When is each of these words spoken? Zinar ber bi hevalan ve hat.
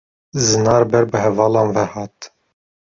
Zinar 0.45 0.81
ber 0.93 1.05
bi 1.11 1.17
hevalan 1.25 1.69
ve 1.75 1.83
hat. 1.93 2.17